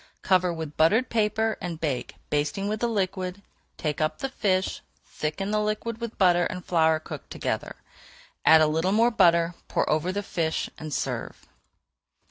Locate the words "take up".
3.77-4.17